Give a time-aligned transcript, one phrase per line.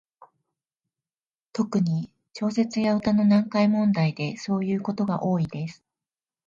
[1.53, 5.85] 特に、小説や詩の読解問題でそういうことが多いです。